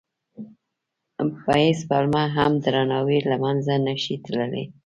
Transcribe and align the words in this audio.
په 1.45 1.51
هېڅ 1.63 1.79
پلمه 1.89 2.23
هم 2.37 2.51
درناوی 2.63 3.19
له 3.29 3.35
منځه 3.43 3.73
نه 3.85 3.95
شي 4.03 4.15
تللی. 4.23 4.65